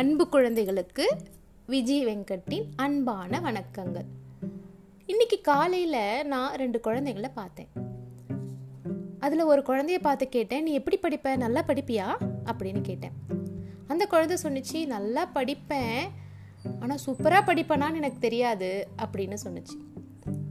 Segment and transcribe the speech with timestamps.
[0.00, 1.16] அன்பு குழந்தைகளுக்கு
[1.66, 4.04] விஜய் வெங்கட்டின் அன்பான வணக்கங்கள்.
[5.06, 7.68] இன்னைக்கு காலையில் நான் ரெண்டு குழந்தைகளை பார்த்தேன்.
[9.18, 11.36] அதில் ஒரு குழந்தைய பார்த்து கேட்டேன் நீ எப்படி படிப்ப?
[11.36, 12.16] நல்லா படிப்பியா?
[12.44, 13.10] அப்படின்னு கேட்டேன்.
[13.86, 16.08] அந்த குழந்தை சொன்னிச்சு நல்லா படிப்பேன்.
[16.80, 19.78] ஆனால் சூப்பராக படிப்பேனான்னு எனக்கு தெரியாது அப்படின்னு சொன்னிச்சு.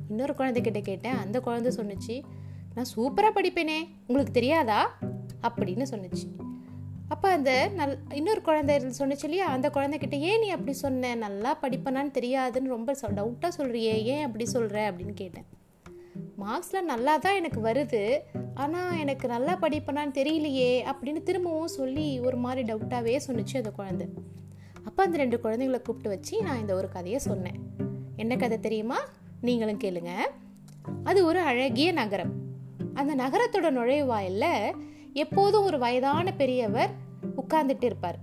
[0.10, 2.24] இன்னொரு குழந்தைகிட்ட கேட்டேன் அந்த குழந்தை சொன்னிச்சு
[2.76, 4.98] நான் சூப்பராக படிப்பேனே உங்களுக்கு தெரியாதா?
[5.42, 6.49] அப்படின்னு சொன்னிச்சு.
[7.10, 9.48] அப்போ அந்த நல் இன்னொரு குழந்தை சொன்னிச்சு இல்லையா?
[9.48, 11.16] அந்த குழந்தைகிட்ட ஏன் நீ அப்படி சொன்ன?
[11.16, 15.46] நல்லா படிப்பனான்னு தெரியாதுன்னு ரொம்ப டவுட்டாக சொல்கிறியே ஏன் அப்படி சொல்கிற அப்படின்னு கேட்டேன்.
[16.40, 18.20] மார்க்ஸ்லாம் நல்லா தான் எனக்கு வருது.
[18.54, 24.08] ஆனால் எனக்கு நல்லா படிப்பனான்னு தெரியலையே அப்படின்னு திரும்பவும் சொல்லி ஒரு மாதிரி டவுட்டாகவே சொன்னிச்சு அந்த குழந்தை.
[24.84, 27.60] அப்போ அந்த ரெண்டு குழந்தைங்களை கூப்பிட்டு வச்சு நான் இந்த ஒரு கதையை சொன்னேன்.
[28.16, 29.00] என்ன கதை தெரியுமா?
[29.42, 30.12] நீங்களும் கேளுங்க.
[31.04, 32.32] அது ஒரு அழகிய நகரம்.
[32.94, 34.46] அந்த நகரத்தோட நுழைவாயில்ல
[35.14, 36.90] எப்போதும் ஒரு வயதான பெரியவர்
[37.38, 38.18] உட்கார்ந்துட்டு இருப்பார்.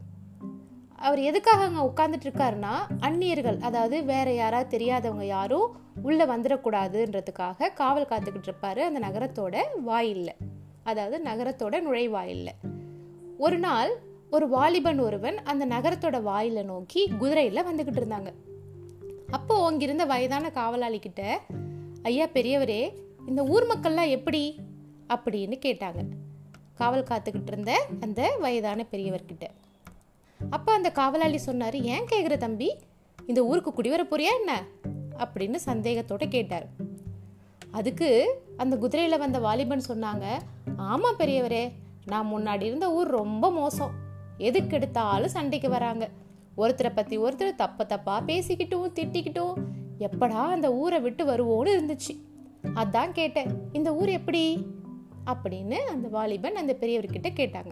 [0.96, 8.48] அவர் எதுக்காக அங்கே உட்காந்துட்டு இருக்காருன்னா அந்நியர்கள் அதாவது வேற யாராவது தெரியாதவங்க யாரும் உள்ளே வந்துடக்கூடாதுன்றதுக்காக காவல் காத்துக்கிட்டு
[8.48, 8.78] இருப்பாரு.
[8.78, 10.28] அந்த நகரத்தோட வாயில்ல.
[10.82, 12.48] அதாவது நகரத்தோட நுழைவாயில்ல.
[13.38, 13.96] ஒரு நாள்
[14.30, 18.32] ஒரு வாலிபன் ஒருவன் அந்த நகரத்தோட வாயில நோக்கி குதிரையில் வந்துக்கிட்டு இருந்தாங்க.
[19.30, 21.40] அப்போ அங்கிருந்த வயதான காவலாளி கிட்ட
[22.02, 22.92] ஐயா பெரியவரே
[23.26, 24.56] இந்த ஊர் மக்கள்லாம் எப்படி?
[25.08, 26.08] அப்படின்னு கேட்டாங்க.
[26.76, 29.44] காவல் காத்துக்கிட்டு இருந்த அந்த வயதான பெரியவர்கிட்ட.
[30.50, 32.76] அப்போ அந்த காவலாளி சொன்னார் ஏன் கேட்குற தம்பி?
[33.26, 34.64] இந்த ஊருக்கு குடிவர போறியா என்ன?
[35.18, 36.66] அப்படின்னு சந்தேகத்தோட கேட்டார்.
[37.70, 38.08] அதுக்கு
[38.56, 40.24] அந்த குதிரையில் வந்த வாலிபன் சொன்னாங்க
[40.76, 41.72] ஆமாம் பெரியவரே
[42.06, 43.90] நான் முன்னாடி இருந்த ஊர் ரொம்ப மோசம்.
[44.38, 46.08] எதுக்கு எடுத்தாலும் சண்டைக்கு வராங்க.
[46.56, 49.54] ஒருத்தரை பற்றி ஒருத்தர் தப்ப தப்பாக பேசிக்கிட்டும் திட்டிக்கிட்டும்
[49.98, 52.14] எப்படா அந்த ஊரை விட்டு வருவோன்னு இருந்துச்சு.
[52.74, 54.66] அதான் கேட்டேன் இந்த ஊர் எப்படி?
[55.26, 57.70] அப்படின்னு அந்த வாலிபன் அந்த பெரியவர்கிட்ட கேட்டாங்க.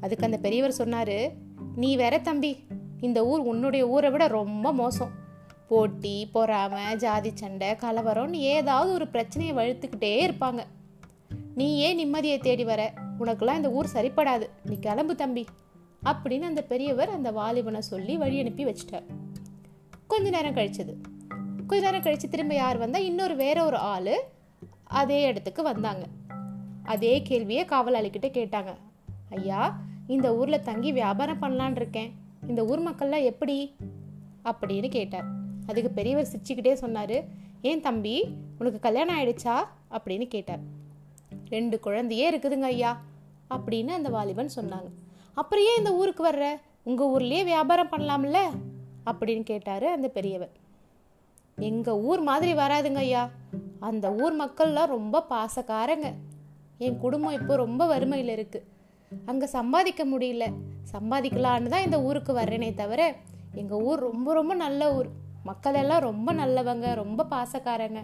[0.00, 1.30] அதுக்கு அந்த பெரியவர் சொன்னாரு
[1.76, 2.56] நீ வேற தம்பி
[3.00, 5.10] இந்த ஊர் உன்னுடைய ஊரை விட ரொம்ப மோசம்.
[5.68, 10.64] போட்டி பொறாம ஜாதி சண்டை கலவரம்னு ஏதாவது ஒரு பிரச்சனையை வழுத்துக்கிட்டே இருப்பாங்க.
[11.54, 12.92] நீ ஏன் நிம்மதியை தேடி வர?
[13.20, 14.48] உனக்கெல்லாம் இந்த ஊர் சரிப்படாது.
[14.64, 15.46] நீ கிளம்பு தம்பி
[16.06, 19.04] அப்படின்னு அந்த பெரியவர் அந்த வாலிபனை சொல்லி வழி அனுப்பி வச்சிட்டார்.
[20.06, 20.94] கொஞ்ச நேரம் கழிச்சது.
[21.66, 24.14] கொஞ்ச நேரம் கழிச்சு திரும்ப யார் வந்தால் இன்னொரு வேற ஒரு ஆள்
[24.84, 26.06] அதே இடத்துக்கு வந்தாங்க.
[26.84, 28.74] அதே கேள்வியை காவலாளிக்கிட்ட கேட்டாங்க.
[29.30, 32.12] ஐயா இந்த ஊரில் தங்கி வியாபாரம் பண்ணலான் இருக்கேன்.
[32.48, 33.76] இந்த ஊர் மக்கள்லாம் எப்படி?
[34.44, 35.24] அப்படின்னு கேட்டார்.
[35.66, 37.24] அதுக்கு பெரியவர் சிரிச்சுக்கிட்டே சொன்னார்.
[37.62, 38.28] ஏன் தம்பி
[38.58, 39.64] உனக்கு கல்யாணம் ஆயிடுச்சா?
[39.90, 40.58] அப்படின்னு கேட்டார்.
[41.48, 43.00] ரெண்டு குழந்தையே இருக்குதுங்க ஐயா
[43.50, 44.90] அப்படின்னு அந்த வாலிபன் சொன்னாங்க.
[45.34, 46.48] அப்புறம் ஏன் இந்த ஊருக்கு வர்ற?
[46.82, 48.38] உங்கள் ஊர்லேயே வியாபாரம் பண்ணலாம்ல?
[49.06, 50.50] அப்படின்னு கேட்டார் அந்த பெரியவர்.
[51.56, 53.30] எங்கள் ஊர் மாதிரி வராதுங்க ஐயா.
[53.80, 56.12] அந்த ஊர் மக்கள்லாம் ரொம்ப பாசக்காரங்க.
[56.78, 58.66] என் குடும்பம் இப்போ ரொம்ப வறுமையில் இருக்கு.
[59.26, 60.52] அங்கே சம்பாதிக்க முடியல.
[60.92, 63.14] சம்பாதிக்கலான்னு தான் இந்த ஊருக்கு வர்றேனே தவிர
[63.52, 65.08] எங்கள் ஊர் ரொம்ப ரொம்ப நல்ல ஊர்.
[65.42, 68.02] மக்கள் எல்லாம் ரொம்ப நல்லவங்க ரொம்ப பாசக்காரங்க.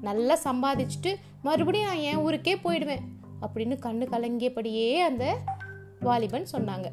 [0.00, 3.04] நல்லா சம்பாதிச்சுட்டு மறுபடியும் நான் என் ஊருக்கே போயிடுவேன்
[3.42, 5.38] அப்படின்னு கண்ணு கலங்கியபடியே அந்த
[6.00, 6.88] வாலிபன் சொன்னாங்க.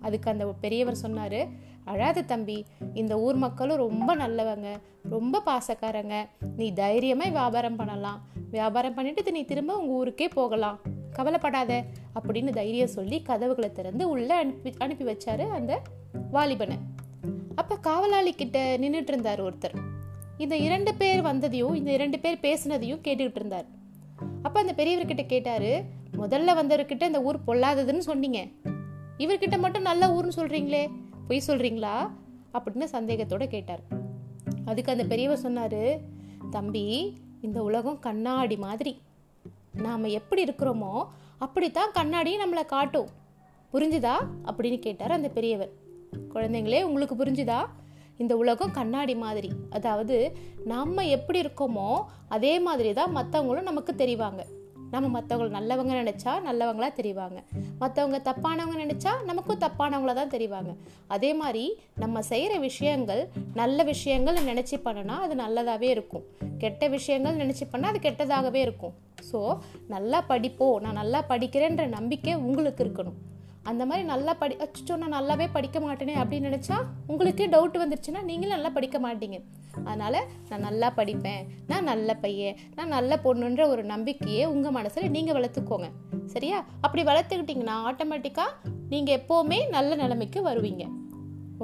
[0.00, 1.40] அதுக்கு அந்த பெரியவர் சொன்னார்
[1.92, 2.58] அழாத தம்பி
[3.00, 4.68] இந்த ஊர் மக்களும் ரொம்ப நல்லவங்க
[5.14, 6.14] ரொம்ப பாசக்காரங்க.
[6.56, 8.18] நீ தைரியமாக வியாபாரம் பண்ணலாம்.
[8.50, 10.78] வியாபாரம் பண்ணிட்டு நீ திரும்ப உங்கள் ஊருக்கே போகலாம்.
[11.12, 11.72] கவலைப்படாத
[12.16, 15.82] அப்படின்னு தைரியம் சொல்லி கதவுகளை திறந்து உள்ளே அனுப்பி அனுப்பி வச்சாரு அந்த
[16.32, 16.78] வாலிபனை.
[17.54, 19.76] அப்போ காவலாளி கிட்ட நின்றுட்டு இருந்தார் ஒருத்தர்.
[20.38, 23.68] இந்த இரண்டு பேர் வந்ததையும் இந்த இரண்டு பேர் பேசினதையும் கேட்டுக்கிட்டு இருந்தார்.
[24.42, 25.72] அப்போ அந்த பெரியவர்கிட்ட கேட்டாரு
[26.18, 28.40] முதல்ல வந்தவர்கிட்ட இந்த ஊர் பொல்லாததுன்னு சொன்னீங்க.
[29.18, 30.82] இவர்கிட்ட மட்டும் நல்ல ஊர்னு சொல்றீங்களே
[31.26, 32.10] பொய் சொல்கிறீங்களா
[32.54, 33.80] அப்படின்னு சந்தேகத்தோடு கேட்டார்.
[34.64, 35.80] அதுக்கு அந்த பெரியவர் சொன்னார்
[36.50, 39.00] தம்பி இந்த உலகம் கண்ணாடி மாதிரி.
[39.72, 41.06] நாம் எப்படி இருக்கிறோமோ
[41.38, 43.08] அப்படித்தான் கண்ணாடியும் நம்மளை காட்டும்.
[43.72, 44.12] புரிஞ்சுதா?
[44.44, 45.70] அப்படின்னு கேட்டார் அந்த பெரியவர்.
[46.34, 47.66] குழந்தைங்களே உங்களுக்கு புரிஞ்சுதா?
[48.16, 49.50] இந்த உலகம் கண்ணாடி மாதிரி.
[49.70, 54.55] அதாவது நம்ம எப்படி இருக்கோமோ அதே மாதிரி தான் மற்றவங்களும் நமக்கு தெரிவாங்க.
[54.90, 57.38] நம்ம மற்றவங்க நல்லவங்க நினச்சா நல்லவங்களா தெரிவாங்க.
[57.80, 60.72] மற்றவங்க தப்பானவங்க நினச்சா நமக்கும் தப்பானவங்கள தான் தெரிவாங்க.
[61.06, 61.64] அதே மாதிரி
[61.94, 63.22] நம்ம செய்கிற விஷயங்கள்
[63.54, 66.26] நல்ல விஷயங்கள் நினச்சி பண்ணனா அது நல்லதாகவே இருக்கும்.
[66.58, 68.94] கெட்ட விஷயங்கள் நினச்சி பண்ணால் அது கெட்டதாகவே இருக்கும்.
[69.32, 69.40] ஸோ
[69.94, 70.80] நல்லா படிப்போம்.
[70.80, 73.18] நான் நல்லா படிக்கிறேன்ற நம்பிக்கை உங்களுக்கு இருக்கணும்.
[73.70, 76.76] அந்த மாதிரி நல்லா படி அச்சோ நான் நல்லாவே படிக்க மாட்டேனே அப்படின்னு நினச்சா
[77.06, 79.38] உங்களுக்கே டவுட் வந்துருச்சுன்னா நீங்களும் நல்லா படிக்க மாட்டீங்க.
[79.84, 80.18] அதனால்
[80.48, 85.88] நான் நல்லா படிப்பேன் நான் நல்ல பையன் நான் நல்ல பொண்ணுன்ற ஒரு நம்பிக்கையை உங்கள் மனசில் நீங்கள் வளர்த்துக்கோங்க.
[86.26, 86.58] சரியா?
[86.80, 90.86] அப்படி வளர்த்துக்கிட்டிங்கன்னா ஆட்டோமேட்டிக்காக நீங்கள் எப்போவுமே நல்ல நிலைமைக்கு வருவீங்க.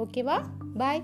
[0.03, 0.37] ஓகேவா
[0.77, 1.03] பாய்